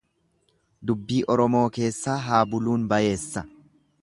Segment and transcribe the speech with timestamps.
[0.91, 3.49] Dubbii Oromoo keessaa haa buluun bayeessa.